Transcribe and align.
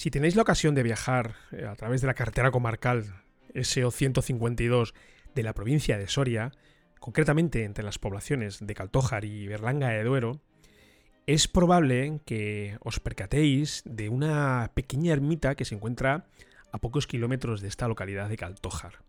Si 0.00 0.10
tenéis 0.10 0.34
la 0.34 0.40
ocasión 0.40 0.74
de 0.74 0.82
viajar 0.82 1.34
eh, 1.52 1.66
a 1.66 1.76
través 1.76 2.00
de 2.00 2.06
la 2.06 2.14
carretera 2.14 2.50
comarcal 2.50 3.22
SO 3.54 3.90
152 3.90 4.94
de 5.34 5.42
la 5.42 5.52
provincia 5.52 5.98
de 5.98 6.08
Soria, 6.08 6.52
concretamente 7.00 7.64
entre 7.64 7.84
las 7.84 7.98
poblaciones 7.98 8.66
de 8.66 8.74
Caltójar 8.74 9.26
y 9.26 9.46
Berlanga 9.46 9.90
de 9.90 10.02
Duero, 10.02 10.40
es 11.26 11.48
probable 11.48 12.22
que 12.24 12.78
os 12.80 12.98
percatéis 12.98 13.82
de 13.84 14.08
una 14.08 14.70
pequeña 14.72 15.12
ermita 15.12 15.54
que 15.54 15.66
se 15.66 15.74
encuentra 15.74 16.24
a 16.72 16.78
pocos 16.78 17.06
kilómetros 17.06 17.60
de 17.60 17.68
esta 17.68 17.86
localidad 17.86 18.30
de 18.30 18.38
Caltójar. 18.38 19.02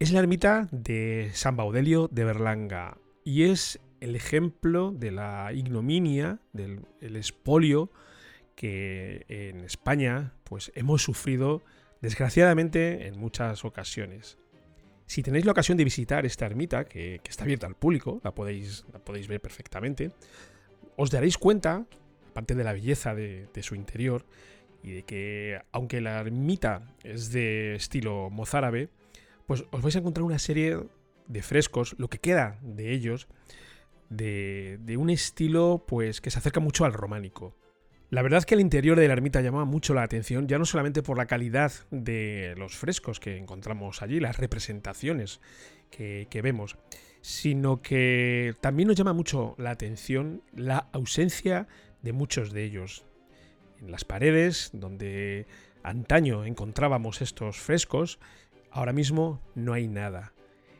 Es 0.00 0.12
la 0.12 0.20
ermita 0.20 0.68
de 0.70 1.30
San 1.32 1.56
Baudelio 1.56 2.08
de 2.12 2.24
Berlanga 2.24 2.98
y 3.24 3.44
es 3.44 3.80
el 4.02 4.16
ejemplo 4.16 4.92
de 4.92 5.12
la 5.12 5.50
ignominia, 5.54 6.40
del 6.52 6.80
el 7.00 7.16
expolio 7.16 7.90
que 8.54 9.24
en 9.28 9.60
España 9.60 10.32
pues 10.44 10.72
hemos 10.74 11.02
sufrido 11.02 11.62
desgraciadamente 12.00 13.06
en 13.06 13.18
muchas 13.18 13.64
ocasiones. 13.64 14.38
Si 15.06 15.22
tenéis 15.22 15.44
la 15.44 15.52
ocasión 15.52 15.76
de 15.76 15.84
visitar 15.84 16.24
esta 16.24 16.46
ermita, 16.46 16.84
que, 16.84 17.20
está 17.24 17.44
abierta 17.44 17.66
al 17.66 17.76
público, 17.76 18.20
la 18.22 18.34
podéis, 18.34 18.84
la 18.92 18.98
podéis 18.98 19.28
ver 19.28 19.40
perfectamente, 19.40 20.12
os 20.96 21.10
daréis 21.10 21.38
cuenta, 21.38 21.86
aparte 22.30 22.54
de 22.54 22.64
la 22.64 22.72
belleza 22.72 23.14
de, 23.14 23.48
su 23.62 23.74
interior, 23.74 24.24
y 24.82 24.92
de 24.92 25.02
que 25.02 25.60
aunque 25.72 26.00
la 26.00 26.20
ermita 26.20 26.94
es 27.02 27.32
de 27.32 27.74
estilo 27.74 28.28
mozárabe, 28.30 28.88
pues 29.46 29.64
os 29.70 29.82
vais 29.82 29.96
a 29.96 29.98
encontrar 29.98 30.24
una 30.24 30.38
serie 30.38 30.78
de 31.26 31.42
frescos, 31.42 31.94
lo 31.98 32.08
que 32.08 32.18
queda 32.18 32.58
de 32.62 32.92
ellos, 32.92 33.28
de, 34.10 34.78
de, 34.82 34.96
un 34.96 35.10
estilo 35.10 35.84
pues 35.86 36.20
que 36.20 36.30
se 36.30 36.38
acerca 36.38 36.60
mucho 36.60 36.84
al 36.84 36.92
románico. 36.92 37.56
La 38.14 38.22
verdad 38.22 38.38
es 38.38 38.46
que 38.46 38.54
el 38.54 38.60
interior 38.60 38.96
de 38.96 39.08
la 39.08 39.14
ermita 39.14 39.40
llamaba 39.40 39.64
mucho 39.64 39.92
la 39.92 40.04
atención, 40.04 40.46
ya 40.46 40.56
no 40.56 40.64
solamente 40.64 41.02
por 41.02 41.18
la 41.18 41.26
calidad 41.26 41.72
de 41.90 42.54
los 42.56 42.76
frescos 42.76 43.18
que 43.18 43.38
encontramos 43.38 44.02
allí, 44.02 44.20
las 44.20 44.36
representaciones 44.36 45.40
que, 45.90 46.40
vemos, 46.40 46.76
sino 47.22 47.82
que 47.82 48.54
también 48.60 48.86
nos 48.86 48.96
llama 48.96 49.14
mucho 49.14 49.56
la 49.58 49.70
atención 49.70 50.42
la 50.54 50.86
ausencia 50.92 51.66
de 52.02 52.12
muchos 52.12 52.52
de 52.52 52.62
ellos. 52.62 53.04
En 53.80 53.90
las 53.90 54.04
paredes, 54.04 54.70
donde 54.72 55.48
antaño 55.82 56.44
encontrábamos 56.44 57.20
estos 57.20 57.58
frescos, 57.58 58.20
ahora 58.70 58.92
mismo 58.92 59.42
no 59.56 59.72
hay 59.72 59.88
nada. 59.88 60.33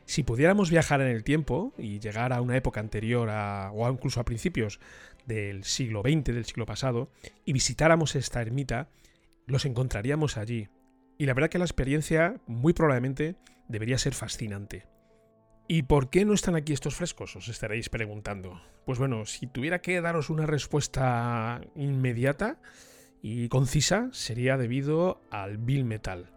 Si 0.07 0.23
pudiéramos 0.23 0.71
viajar 0.71 1.01
en 1.01 1.09
el 1.09 1.25
tiempo 1.25 1.73
y 1.79 1.99
llegar 1.99 2.33
a 2.33 2.41
una 2.41 2.57
época 2.57 2.81
anterior 2.81 3.31
a, 3.31 3.71
o 3.73 3.91
incluso 3.91 4.21
a 4.21 4.25
principios 4.25 4.81
del 5.27 5.65
siglo 5.65 6.03
XX, 6.03 6.25
del 6.25 6.45
siglo 6.45 6.67
pasado, 6.67 7.11
y 7.45 7.53
visitáramos 7.53 8.15
esta 8.15 8.43
ermita, 8.43 8.89
los 9.47 9.65
encontraríamos 9.65 10.37
allí. 10.37 10.69
Y 11.19 11.27
la 11.27 11.35
verdad 11.35 11.51
que 11.51 11.59
la 11.59 11.65
experiencia 11.65 12.41
muy 12.47 12.73
probablemente 12.73 13.37
debería 13.69 13.99
ser 13.99 14.15
fascinante. 14.15 14.87
¿Y 15.67 15.85
por 15.85 16.11
qué 16.11 16.27
no 16.27 16.35
están 16.35 16.57
aquí 16.57 16.75
estos 16.75 16.95
frescos? 16.95 17.37
Os 17.37 17.49
estaréis 17.49 17.89
preguntando. 17.89 18.61
Pues 18.85 18.99
bueno, 18.99 19.25
si 19.25 19.47
tuviera 19.47 19.81
que 19.81 20.01
daros 20.03 20.29
una 20.29 20.45
respuesta 20.45 21.63
inmediata 21.75 22.61
y 23.23 23.49
concisa, 23.49 24.11
sería 24.13 24.59
debido 24.59 25.23
al 25.31 25.57
Bill 25.57 25.87
Metal. 25.87 26.31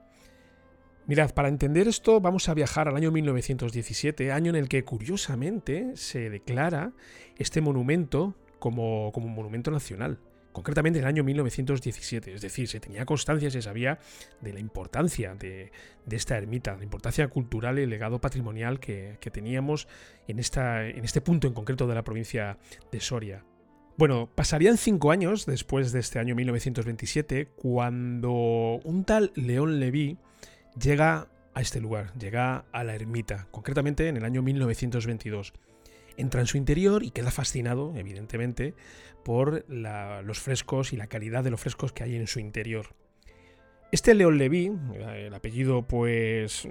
Mirad, 1.08 1.34
para 1.34 1.48
entender 1.48 1.88
esto 1.88 2.20
vamos 2.20 2.50
a 2.50 2.54
viajar 2.54 2.90
al 2.90 2.98
año 2.98 3.12
1917, 3.12 4.34
año 4.34 4.50
en 4.50 4.58
el 4.58 4.68
que 4.68 4.84
curiosamente 4.84 5.96
se 5.96 6.30
declara 6.30 6.92
este 7.38 7.62
monumento 7.62 8.36
como, 8.60 9.12
como 9.14 9.30
monumento 9.30 9.72
nacional 9.72 10.20
concretamente 10.58 10.98
en 10.98 11.06
el 11.06 11.10
año 11.10 11.24
1917. 11.24 12.34
Es 12.34 12.42
decir, 12.42 12.68
se 12.68 12.80
tenía 12.80 13.06
constancia, 13.06 13.52
se 13.52 13.62
sabía 13.62 14.00
de 14.42 14.54
la 14.54 14.60
importancia 14.60 15.36
de, 15.36 15.72
esta 16.10 16.36
ermita, 16.36 16.76
la 16.76 16.84
importancia 16.84 17.28
cultural 17.28 17.78
y 17.78 17.84
el 17.84 17.92
legado 17.92 18.20
patrimonial 18.20 18.80
que, 18.80 19.20
teníamos 19.32 19.88
en, 20.28 20.40
esta, 20.40 20.88
en 20.88 21.06
este 21.06 21.22
punto 21.22 21.46
en 21.46 21.54
concreto 21.54 21.86
de 21.86 21.94
la 21.94 22.04
provincia 22.04 22.58
de 22.92 23.00
Soria. 23.00 23.46
Bueno, 23.98 24.32
pasarían 24.34 24.78
cinco 24.78 25.12
años 25.12 25.46
después 25.46 25.92
de 25.92 26.00
este 26.00 26.18
año 26.18 26.34
1927 26.34 27.50
cuando 27.56 28.80
un 28.84 29.04
tal 29.06 29.32
León 29.36 29.80
Leví 29.80 30.18
llega 30.80 31.28
a 31.54 31.62
este 31.62 31.82
lugar, 31.82 32.14
llega 32.18 32.66
a 32.72 32.84
la 32.84 32.96
ermita, 32.96 33.48
concretamente 33.52 34.08
en 34.08 34.18
el 34.18 34.26
año 34.26 34.42
1922 34.42 35.54
entra 36.18 36.42
en 36.42 36.48
su 36.48 36.58
interior 36.58 37.04
y 37.04 37.12
queda 37.12 37.32
fascinado, 37.32 37.94
evidentemente, 37.96 38.74
por 39.24 39.66
los 39.70 40.40
frescos 40.40 40.92
y 40.92 40.98
la 40.98 41.08
calidad 41.08 41.44
de 41.44 41.52
los 41.52 41.62
frescos 41.62 41.94
que 41.94 42.04
hay 42.04 42.16
en 42.16 42.28
su 42.28 42.40
interior. 42.40 42.88
Este 43.92 44.14
León 44.14 44.38
Leví, 44.38 44.72
el 45.16 45.34
apellido 45.34 45.84
pues 45.84 46.68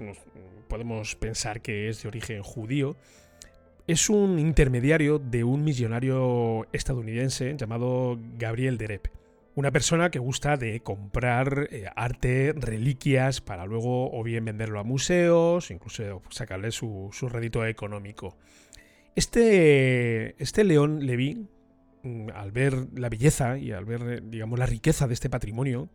podemos 0.67 1.15
pensar 1.15 1.61
que 1.61 1.89
es 1.89 2.03
de 2.03 2.09
origen 2.09 2.43
judío, 2.43 2.95
es 3.87 4.09
un 4.09 4.37
intermediario 4.37 5.17
de 5.17 5.45
un 5.45 5.63
millonario 5.63 6.67
estadounidense 6.73 7.55
llamado 7.57 8.19
Gabriel 8.37 8.77
Derep. 8.77 9.07
Una 9.57 9.71
persona 9.71 10.11
que 10.11 10.19
gusta 10.19 10.55
de 10.55 10.81
comprar 10.81 11.67
eh, 11.71 11.85
arte, 11.95 12.53
reliquias, 12.55 13.41
para 13.41 13.65
luego 13.65 14.15
o 14.15 14.21
bien 14.21 14.45
venderlo 14.45 14.79
a 14.79 14.83
museos, 14.83 15.71
incluso 15.71 16.21
sacarle 16.29 16.69
su, 16.69 17.09
su 17.11 17.27
rédito 17.27 17.65
económico. 17.65 18.37
Este, 19.15 20.39
este 20.39 20.63
León 20.63 21.07
Leví, 21.07 21.47
mm, 22.03 22.29
al 22.35 22.51
ver 22.51 22.85
la 22.93 23.09
belleza 23.09 23.57
y 23.57 23.71
al 23.71 23.85
ver, 23.85 24.29
digamos, 24.29 24.59
la 24.59 24.67
riqueza 24.67 25.07
de 25.07 25.15
este 25.15 25.27
patrimonio, 25.27 25.89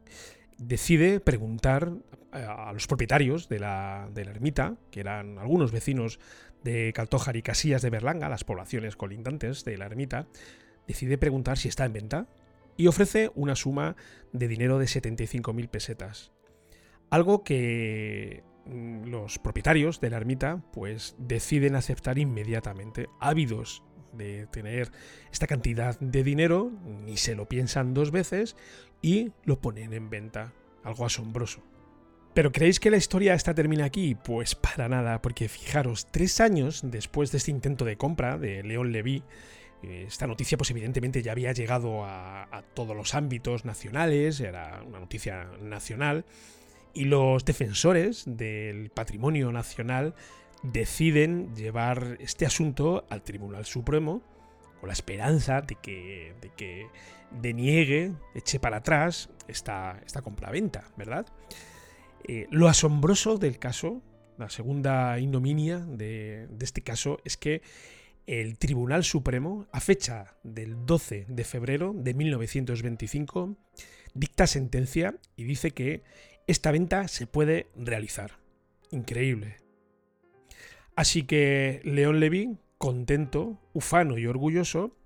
decide 0.58 1.20
preguntar 1.20 1.92
a 2.32 2.72
los 2.72 2.88
propietarios 2.88 3.48
de 3.48 3.60
la, 3.60 4.08
de 4.12 4.24
la 4.24 4.32
ermita, 4.32 4.74
que 4.90 4.98
eran 4.98 5.38
algunos 5.38 5.70
vecinos 5.70 6.18
de 6.64 6.92
Caltójar 6.92 7.36
y 7.36 7.42
Casillas 7.42 7.82
de 7.82 7.90
Berlanga, 7.90 8.28
las 8.28 8.42
poblaciones 8.42 8.96
colindantes 8.96 9.64
de 9.64 9.78
la 9.78 9.86
ermita, 9.86 10.26
decide 10.88 11.16
preguntar 11.16 11.58
si 11.58 11.68
está 11.68 11.84
en 11.84 11.92
venta 11.92 12.26
y 12.76 12.86
ofrece 12.86 13.30
una 13.34 13.56
suma 13.56 13.96
de 14.32 14.48
dinero 14.48 14.78
de 14.78 14.86
75.000 14.86 15.68
pesetas. 15.68 16.32
Algo 17.10 17.44
que 17.44 18.42
Mm, 18.64 19.08
los 19.08 19.38
propietarios 19.38 20.00
de 20.00 20.10
la 20.10 20.18
ermita 20.18 20.62
pues 20.72 21.16
deciden 21.18 21.74
aceptar 21.74 22.18
inmediatamente, 22.18 23.08
ávidos 23.18 23.82
de 24.12 24.46
tener 24.46 24.92
esta 25.32 25.46
cantidad 25.46 25.98
de 25.98 26.22
dinero, 26.22 26.70
ni 27.04 27.16
se 27.16 27.34
lo 27.34 27.48
piensan 27.48 27.94
dos 27.94 28.10
veces 28.10 28.56
y 29.00 29.32
lo 29.44 29.60
ponen 29.60 29.92
en 29.92 30.10
venta. 30.10 30.52
Algo 30.84 31.06
asombroso. 31.06 31.62
¿Pero 32.34 32.50
creéis 32.50 32.80
que 32.80 32.90
la 32.90 32.96
historia 32.96 33.34
esta 33.34 33.54
termina 33.54 33.84
aquí? 33.84 34.16
Pues 34.16 34.54
para 34.54 34.88
nada, 34.88 35.22
porque 35.22 35.48
fijaros, 35.48 36.06
tres 36.10 36.40
años 36.40 36.82
después 36.84 37.30
de 37.30 37.38
este 37.38 37.50
intento 37.50 37.84
de 37.84 37.96
compra 37.96 38.38
de 38.38 38.62
León 38.62 38.90
Levy, 38.90 39.22
esta 39.82 40.26
noticia 40.26 40.56
pues 40.56 40.70
evidentemente 40.70 41.22
ya 41.22 41.32
había 41.32 41.52
llegado 41.52 42.04
a, 42.04 42.44
a 42.44 42.62
todos 42.62 42.96
los 42.96 43.14
ámbitos 43.14 43.64
nacionales, 43.64 44.40
era 44.40 44.82
una 44.86 45.00
noticia 45.00 45.48
nacional, 45.60 46.24
y 46.94 47.04
los 47.04 47.44
defensores 47.44 48.24
del 48.26 48.90
patrimonio 48.90 49.50
nacional 49.52 50.14
deciden 50.62 51.54
llevar 51.56 52.18
este 52.20 52.46
asunto 52.46 53.04
al 53.10 53.22
Tribunal 53.22 53.64
Supremo 53.64 54.22
con 54.80 54.88
la 54.88 54.92
esperanza 54.92 55.60
de 55.60 55.76
que, 55.76 56.34
de 56.40 56.50
que 56.56 56.86
deniegue, 57.30 58.12
eche 58.34 58.60
para 58.60 58.78
atrás 58.78 59.30
esta, 59.48 60.00
esta 60.04 60.22
compraventa, 60.22 60.90
¿verdad? 60.96 61.26
Eh, 62.28 62.46
lo 62.50 62.68
asombroso 62.68 63.38
del 63.38 63.58
caso, 63.58 64.02
la 64.38 64.50
segunda 64.50 65.18
ignominia 65.18 65.78
de, 65.78 66.46
de 66.50 66.64
este 66.64 66.82
caso, 66.82 67.20
es 67.24 67.36
que 67.36 67.62
el 68.26 68.58
Tribunal 68.58 69.04
Supremo, 69.04 69.66
a 69.72 69.80
fecha 69.80 70.36
del 70.42 70.86
12 70.86 71.26
de 71.28 71.44
febrero 71.44 71.92
de 71.94 72.14
1925, 72.14 73.56
dicta 74.14 74.46
sentencia 74.46 75.16
y 75.36 75.44
dice 75.44 75.72
que 75.72 76.02
esta 76.46 76.70
venta 76.70 77.08
se 77.08 77.26
puede 77.26 77.68
realizar. 77.76 78.38
Increíble. 78.90 79.56
Así 80.94 81.22
que 81.24 81.80
León 81.84 82.20
Levy, 82.20 82.58
contento, 82.78 83.58
ufano 83.72 84.18
y 84.18 84.26
orgulloso, 84.26 84.96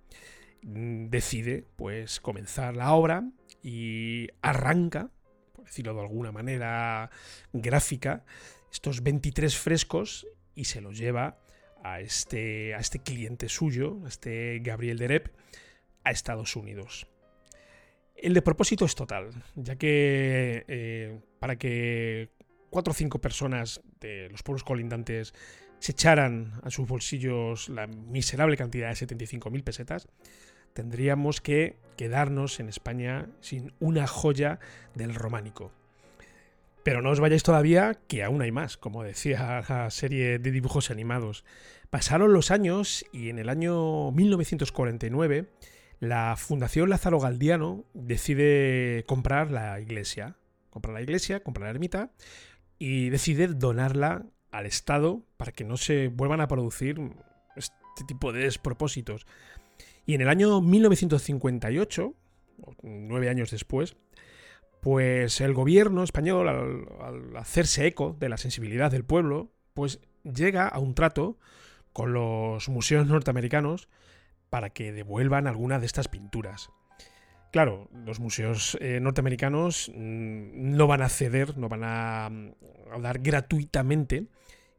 mm, 0.62 1.06
decide 1.08 1.64
pues 1.76 2.20
comenzar 2.20 2.76
la 2.76 2.92
obra 2.92 3.30
y 3.62 4.28
arranca, 4.42 5.10
por 5.52 5.66
decirlo 5.66 5.94
de 5.94 6.00
alguna 6.00 6.32
manera 6.32 7.10
gráfica, 7.52 8.24
estos 8.72 9.02
23 9.02 9.56
frescos 9.56 10.26
y 10.54 10.64
se 10.64 10.80
los 10.80 10.98
lleva 10.98 11.38
a 11.92 12.00
este, 12.00 12.74
a 12.74 12.78
este 12.78 12.98
cliente 12.98 13.48
suyo, 13.48 14.00
a 14.04 14.08
este 14.08 14.60
Gabriel 14.60 14.98
Derep, 14.98 15.28
a 16.04 16.10
Estados 16.10 16.56
Unidos. 16.56 17.06
El 18.14 18.34
de 18.34 18.42
propósito 18.42 18.84
es 18.84 18.94
total, 18.94 19.30
ya 19.54 19.76
que 19.76 20.64
eh, 20.68 21.20
para 21.38 21.56
que 21.56 22.30
cuatro 22.70 22.92
o 22.92 22.94
cinco 22.94 23.20
personas 23.20 23.80
de 24.00 24.28
los 24.30 24.42
pueblos 24.42 24.64
colindantes 24.64 25.34
se 25.78 25.92
echaran 25.92 26.52
a 26.62 26.70
sus 26.70 26.88
bolsillos 26.88 27.68
la 27.68 27.86
miserable 27.86 28.56
cantidad 28.56 28.88
de 28.88 29.06
75.000 29.06 29.62
pesetas, 29.62 30.08
tendríamos 30.72 31.40
que 31.40 31.76
quedarnos 31.96 32.58
en 32.60 32.68
España 32.68 33.28
sin 33.40 33.72
una 33.80 34.06
joya 34.06 34.58
del 34.94 35.14
románico. 35.14 35.72
Pero 36.86 37.02
no 37.02 37.10
os 37.10 37.18
vayáis 37.18 37.42
todavía, 37.42 37.98
que 38.06 38.22
aún 38.22 38.42
hay 38.42 38.52
más, 38.52 38.76
como 38.76 39.02
decía 39.02 39.64
la 39.68 39.90
serie 39.90 40.38
de 40.38 40.52
dibujos 40.52 40.92
animados. 40.92 41.44
Pasaron 41.90 42.32
los 42.32 42.52
años 42.52 43.04
y 43.12 43.28
en 43.28 43.40
el 43.40 43.48
año 43.48 44.12
1949 44.12 45.50
la 45.98 46.36
Fundación 46.36 46.88
Lázaro 46.88 47.18
Galdiano 47.18 47.86
decide 47.92 49.02
comprar 49.08 49.50
la 49.50 49.80
iglesia. 49.80 50.36
Comprar 50.70 50.94
la 50.94 51.02
iglesia, 51.02 51.42
comprar 51.42 51.64
la 51.66 51.70
ermita 51.70 52.12
y 52.78 53.10
decide 53.10 53.48
donarla 53.48 54.24
al 54.52 54.66
Estado 54.66 55.24
para 55.38 55.50
que 55.50 55.64
no 55.64 55.78
se 55.78 56.06
vuelvan 56.06 56.40
a 56.40 56.46
producir 56.46 57.00
este 57.56 58.04
tipo 58.06 58.32
de 58.32 58.44
despropósitos. 58.44 59.26
Y 60.06 60.14
en 60.14 60.20
el 60.20 60.28
año 60.28 60.60
1958, 60.60 62.14
nueve 62.84 63.28
años 63.28 63.50
después, 63.50 63.96
pues 64.80 65.40
el 65.40 65.54
gobierno 65.54 66.02
español, 66.02 66.48
al, 66.48 67.36
hacerse 67.36 67.86
eco 67.86 68.16
de 68.18 68.28
la 68.28 68.36
sensibilidad 68.36 68.90
del 68.90 69.04
pueblo, 69.04 69.52
pues 69.74 70.00
llega 70.22 70.68
a 70.68 70.78
un 70.78 70.94
trato 70.94 71.38
con 71.92 72.12
los 72.12 72.68
museos 72.68 73.06
norteamericanos 73.06 73.88
para 74.50 74.70
que 74.70 74.92
devuelvan 74.92 75.46
alguna 75.46 75.78
de 75.78 75.86
estas 75.86 76.08
pinturas. 76.08 76.70
Claro, 77.52 77.88
los 78.04 78.20
museos 78.20 78.76
eh, 78.80 79.00
norteamericanos 79.00 79.90
mm, 79.94 80.76
no 80.76 80.86
van 80.86 81.02
a 81.02 81.08
ceder, 81.08 81.56
no 81.56 81.68
van 81.68 81.84
a, 81.84 82.26
a, 82.26 82.98
dar 83.00 83.20
gratuitamente 83.20 84.26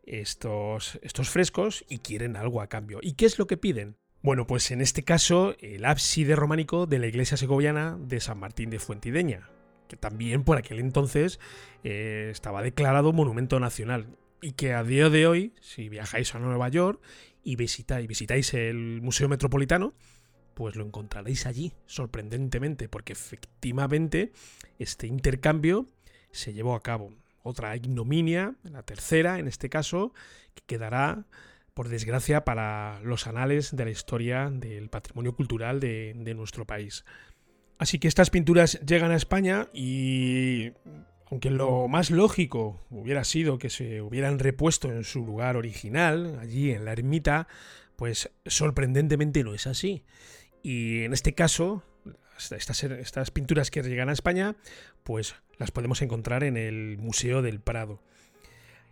estos, 0.03 0.99
estos 1.01 1.29
frescos 1.29 1.85
y 1.89 1.99
quieren 1.99 2.35
algo 2.35 2.61
a 2.61 2.67
cambio. 2.67 2.99
¿Y 3.01 3.13
qué 3.13 3.25
es 3.25 3.39
lo 3.39 3.47
que 3.47 3.57
piden? 3.57 3.97
Bueno, 4.21 4.47
pues 4.47 4.71
en 4.71 4.81
este 4.81 5.03
caso 5.03 5.55
el 5.59 5.85
ábside 5.85 6.35
románico 6.35 6.85
de 6.85 6.99
la 6.99 7.07
iglesia 7.07 7.37
segoviana 7.37 7.97
de 7.99 8.19
San 8.19 8.39
Martín 8.39 8.69
de 8.69 8.79
Fuentideña, 8.79 9.49
que 9.87 9.97
también 9.97 10.43
por 10.43 10.57
aquel 10.57 10.79
entonces 10.79 11.39
eh, 11.83 12.29
estaba 12.31 12.61
declarado 12.61 13.13
monumento 13.13 13.59
nacional 13.59 14.07
y 14.41 14.51
que 14.51 14.73
a 14.73 14.83
día 14.83 15.09
de 15.09 15.27
hoy, 15.27 15.53
si 15.61 15.89
viajáis 15.89 16.35
a 16.35 16.39
Nueva 16.39 16.69
York 16.69 17.01
y 17.43 17.55
visitáis, 17.55 18.07
visitáis 18.07 18.53
el 18.53 19.01
Museo 19.01 19.29
Metropolitano, 19.29 19.93
pues 20.53 20.75
lo 20.75 20.85
encontraréis 20.85 21.45
allí, 21.45 21.73
sorprendentemente, 21.85 22.89
porque 22.89 23.13
efectivamente 23.13 24.31
este 24.79 25.07
intercambio 25.07 25.87
se 26.31 26.53
llevó 26.53 26.75
a 26.75 26.83
cabo. 26.83 27.13
Otra 27.43 27.75
ignominia, 27.75 28.55
la 28.63 28.83
tercera 28.83 29.39
en 29.39 29.47
este 29.47 29.69
caso, 29.69 30.13
que 30.53 30.63
quedará, 30.65 31.25
por 31.73 31.89
desgracia, 31.89 32.43
para 32.43 32.99
los 33.03 33.27
anales 33.27 33.75
de 33.75 33.85
la 33.85 33.91
historia 33.91 34.49
del 34.49 34.89
patrimonio 34.89 35.35
cultural 35.35 35.79
de 35.79 36.33
nuestro 36.35 36.65
país. 36.65 37.05
Así 37.77 37.99
que 37.99 38.07
estas 38.07 38.29
pinturas 38.29 38.79
llegan 38.85 39.11
a 39.11 39.15
España 39.15 39.67
y 39.73 40.71
aunque 41.29 41.49
lo 41.49 41.87
más 41.87 42.09
lógico 42.09 42.81
hubiera 42.89 43.23
sido 43.23 43.59
que 43.59 43.69
se 43.69 44.01
hubieran 44.01 44.39
repuesto 44.39 44.91
en 44.91 45.03
su 45.03 45.25
lugar 45.25 45.57
original, 45.57 46.39
allí 46.39 46.71
en 46.71 46.85
la 46.85 46.93
ermita, 46.93 47.47
pues 47.95 48.31
sorprendentemente 48.45 49.43
no 49.43 49.53
es 49.53 49.67
así. 49.67 50.03
Y 50.63 51.03
en 51.03 51.13
este 51.13 51.33
caso, 51.33 51.83
estas, 52.37 52.83
estas, 52.83 53.31
pinturas 53.31 53.71
que 53.71 53.83
llegan 53.83 54.09
a 54.09 54.13
España, 54.13 54.55
pues 55.03 55.35
las 55.57 55.71
podemos 55.71 56.01
encontrar 56.01 56.43
en 56.43 56.57
el 56.57 56.97
Museo 56.97 57.41
del 57.41 57.59
Prado. 57.59 58.01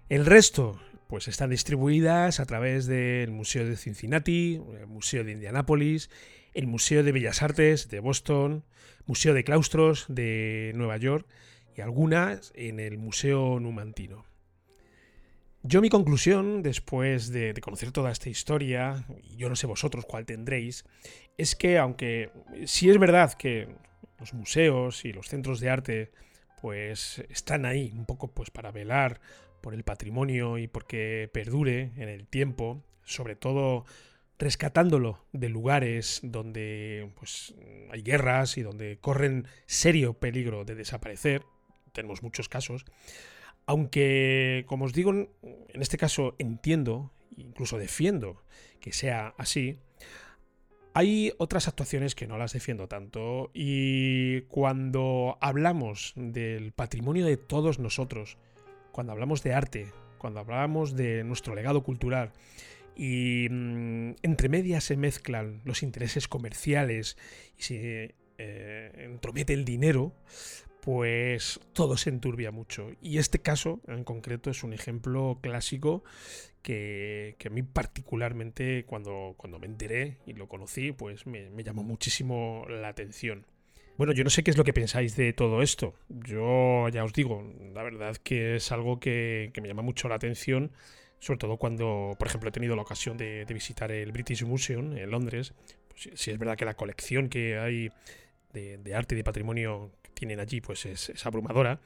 El 0.10 0.26
resto, 0.26 0.80
pues 1.08 1.28
están 1.28 1.50
distribuidas 1.50 2.40
a 2.40 2.46
través 2.46 2.88
del 2.88 3.32
Museo 3.32 3.66
de 3.66 3.78
Cincinnati, 3.78 4.62
el 4.80 4.88
Museo 4.88 5.24
de 5.24 5.34
Indianápolis, 5.34 6.10
el 6.54 6.68
Museo 6.68 7.04
de 7.04 7.12
Bellas 7.12 7.42
Artes 7.42 7.90
de 7.90 8.00
Boston, 8.00 8.64
Museo 9.06 9.34
de 9.34 9.44
Claustros 9.44 10.06
de 10.08 10.72
Nueva 10.76 10.98
York 10.98 11.28
y 11.76 11.82
algunas 11.82 12.52
en 12.56 12.80
el 12.80 12.98
Museo 12.98 13.60
Numantino. 13.60 14.26
Yo 15.68 15.82
mi 15.82 15.90
conclusión, 15.90 16.62
después 16.62 17.32
de, 17.32 17.54
conocer 17.60 17.92
toda 17.92 18.12
esta 18.12 18.30
historia, 18.30 19.06
y 19.24 19.36
yo 19.36 19.50
no 19.50 19.56
sé 19.56 19.66
vosotros 19.66 20.06
cuál 20.06 20.26
tendréis, 20.26 20.86
es 21.40 21.56
que 21.56 21.80
aunque 21.80 22.30
sí 22.66 22.90
es 22.90 23.00
verdad 23.00 23.34
que 23.34 23.76
los 24.20 24.34
museos 24.34 25.06
y 25.06 25.12
los 25.12 25.28
centros 25.28 25.60
de 25.60 25.70
arte 25.70 26.12
pues 26.62 27.24
están 27.30 27.66
ahí 27.66 27.92
un 27.96 28.06
poco 28.06 28.32
pues 28.32 28.52
para 28.52 28.72
velar 28.72 29.20
por 29.66 29.74
el 29.74 29.84
patrimonio 29.84 30.60
y 30.60 30.68
porque 30.68 31.28
perdure 31.34 31.90
en 31.98 32.08
el 32.08 32.28
tiempo, 32.28 32.84
sobre 33.04 33.36
todo 33.36 33.84
rescatándolo 34.38 35.26
de 35.34 35.50
lugares 35.50 36.20
donde 36.22 37.10
pues, 37.16 37.56
hay 37.90 38.04
guerras 38.04 38.60
y 38.60 38.62
donde 38.62 39.00
corren 39.02 39.48
serio 39.66 40.14
peligro 40.14 40.66
de 40.66 40.76
desaparecer. 40.76 41.42
Tenemos 41.94 42.22
muchos 42.22 42.48
casos. 42.48 42.86
Aunque, 43.66 44.66
como 44.68 44.86
os 44.86 44.94
digo, 44.94 45.12
en 45.12 45.82
este 45.82 45.98
caso 45.98 46.36
entiendo, 46.38 47.12
incluso 47.36 47.80
defiendo 47.80 48.44
que 48.80 48.94
sea 48.94 49.34
así, 49.36 49.80
hay 50.94 51.34
otras 51.40 51.68
actuaciones 51.68 52.14
que 52.14 52.28
no 52.28 52.38
las 52.38 52.54
defiendo 52.54 52.88
tanto 52.88 53.50
y 53.52 54.42
cuando 54.42 55.40
hablamos 55.42 56.14
del 56.16 56.72
patrimonio 56.72 57.26
de 57.26 57.38
todos 57.38 57.80
nosotros, 57.80 58.38
cuando 58.96 59.12
hablamos 59.12 59.44
de 59.44 59.54
arte, 59.54 59.92
cuando 60.18 60.40
hablamos 60.40 60.96
de 60.96 61.26
nuestro 61.26 61.54
legado 61.54 61.84
cultural 61.84 62.32
y 62.96 63.46
mm, 63.52 64.16
entre 64.24 64.48
medias 64.48 64.86
se 64.86 64.96
mezclan 64.96 65.60
los 65.66 65.84
intereses 65.84 66.30
comerciales 66.30 67.18
y 67.60 67.64
se 67.64 68.16
eh, 68.38 68.92
entromete 68.96 69.52
el 69.52 69.66
dinero, 69.66 70.14
pues 70.80 71.60
todo 71.74 71.98
se 71.98 72.10
enturbia 72.10 72.52
mucho. 72.52 72.92
Y 73.02 73.18
este 73.18 73.40
caso 73.40 73.82
en 73.86 74.06
concreto 74.06 74.50
es 74.50 74.64
un 74.64 74.72
ejemplo 74.72 75.40
clásico 75.42 76.06
que, 76.62 77.36
a 77.46 77.50
mí 77.50 77.64
particularmente 77.64 78.86
cuando, 78.86 79.34
cuando 79.36 79.60
me 79.60 79.68
enteré 79.68 80.20
y 80.26 80.32
lo 80.36 80.48
conocí, 80.48 80.94
pues 80.94 81.28
me, 81.28 81.52
llamó 81.66 81.84
muchísimo 81.84 82.66
la 82.70 82.88
atención. 82.88 83.46
Bueno, 83.98 84.14
yo 84.14 84.24
no 84.24 84.30
sé 84.30 84.44
qué 84.44 84.52
es 84.52 84.58
lo 84.58 84.64
que 84.64 84.74
pensáis 84.74 85.16
de 85.16 85.34
todo 85.34 85.62
esto. 85.62 85.94
Yo 86.10 86.90
ya 86.90 87.04
os 87.04 87.14
digo, 87.14 87.54
la 87.74 87.84
verdad 87.84 88.18
que 88.18 88.58
es 88.58 88.72
algo 88.72 89.00
que, 89.00 89.52
que 89.54 89.62
me 89.62 89.68
llama 89.68 89.82
mucho 89.84 90.10
la 90.10 90.16
atención 90.16 90.72
sobre 91.26 91.40
todo 91.40 91.58
cuando, 91.58 92.16
por 92.20 92.28
ejemplo, 92.28 92.50
he 92.50 92.52
tenido 92.52 92.76
la 92.76 92.84
ocasión 92.84 93.18
de, 93.18 93.46
visitar 93.50 93.92
el 93.92 94.12
British 94.12 94.44
Museum 94.44 94.96
en 94.96 95.10
Londres. 95.10 95.54
Pues 95.88 96.10
sí, 96.14 96.30
es 96.30 96.38
verdad 96.38 96.56
que 96.56 96.66
la 96.66 96.76
colección 96.76 97.30
que 97.30 97.58
hay 97.58 97.90
de, 98.54 98.96
arte 98.96 99.16
y 99.16 99.18
de 99.18 99.24
patrimonio 99.24 99.92
que 100.04 100.12
tienen 100.12 100.40
allí 100.40 100.62
pues 100.62 100.86
es, 100.86 101.26
abrumadora. 101.26 101.80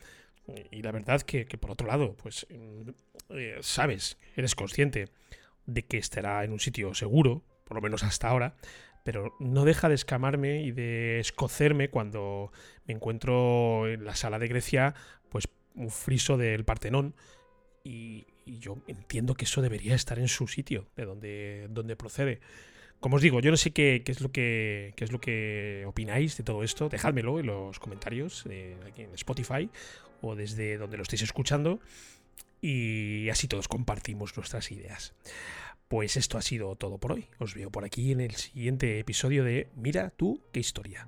Y 0.72 0.82
la 0.82 0.92
verdad 0.92 1.22
que, 1.22 1.46
que, 1.46 1.58
por 1.58 1.72
otro 1.72 1.88
lado, 1.88 2.18
pues 2.18 2.48
mm, 2.50 2.90
eh, 3.38 3.58
sabes, 3.62 4.18
eres 4.36 4.56
consciente 4.56 5.06
de 5.66 5.86
que 5.86 5.98
estará 5.98 6.44
en 6.44 6.52
un 6.52 6.60
sitio 6.60 6.94
seguro, 6.94 7.44
por 7.64 7.76
lo 7.76 7.82
menos 7.82 8.04
hasta 8.04 8.28
ahora, 8.28 8.56
pero 9.04 9.36
no 9.40 9.66
deja 9.66 9.90
de 9.90 9.96
escamarme 9.96 10.62
y 10.62 10.72
de 10.72 11.20
escocerme 11.20 11.90
cuando 11.90 12.52
me 12.86 12.94
encuentro 12.94 13.88
en 13.88 14.06
la 14.06 14.16
sala 14.16 14.40
de 14.40 14.48
Grecia, 14.48 14.94
pues 15.30 15.48
un 15.76 15.90
friso 15.90 16.38
del 16.38 16.66
Partenón, 16.66 17.16
y, 17.84 18.28
yo 18.46 18.80
entiendo 18.88 19.36
que 19.36 19.46
eso 19.46 19.62
debería 19.62 19.94
estar 19.94 20.18
en 20.18 20.28
su 20.28 20.48
sitio, 20.48 20.88
de 20.96 21.06
donde, 21.06 21.68
donde 21.70 21.96
procede. 21.96 22.40
Como 23.00 23.18
os 23.18 23.22
digo, 23.22 23.40
yo 23.42 23.52
no 23.52 23.58
sé 23.58 23.72
qué, 23.72 24.04
es 24.06 24.22
lo 24.22 24.32
que, 24.32 24.94
es 24.98 25.12
lo 25.12 25.22
que 25.22 25.86
opináis 25.88 26.36
de 26.36 26.44
todo 26.44 26.64
esto. 26.64 26.90
Dejádmelo 26.90 27.40
en 27.40 27.46
los 27.46 27.80
comentarios 27.80 28.46
aquí 28.88 29.04
en 29.04 29.14
Spotify 29.14 29.70
o 30.22 30.36
desde 30.36 30.78
donde 30.78 30.98
lo 30.98 31.04
estéis 31.04 31.22
escuchando. 31.22 31.80
Y 32.60 33.30
así 33.30 33.48
todos 33.48 33.68
compartimos 33.68 34.36
nuestras 34.36 34.72
ideas. 34.72 35.14
Pues 35.90 36.18
esto 36.18 36.38
ha 36.38 36.44
sido 36.44 36.76
todo 36.76 37.00
por 37.00 37.14
hoy. 37.14 37.30
Os 37.40 37.56
veo 37.56 37.72
por 37.72 37.84
aquí 37.84 38.12
en 38.12 38.22
el 38.22 38.36
siguiente 38.36 39.00
episodio 39.00 39.44
de 39.44 39.72
Mira 39.76 40.12
tú 40.12 40.44
qué 40.54 40.60
historia. 40.60 41.08